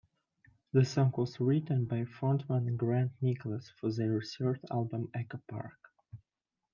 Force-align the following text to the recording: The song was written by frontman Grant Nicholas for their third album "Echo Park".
The 0.73 0.83
song 0.83 1.13
was 1.15 1.39
written 1.39 1.85
by 1.85 2.05
frontman 2.05 2.75
Grant 2.75 3.11
Nicholas 3.21 3.69
for 3.69 3.93
their 3.93 4.19
third 4.23 4.59
album 4.71 5.11
"Echo 5.13 5.39
Park". 5.47 5.77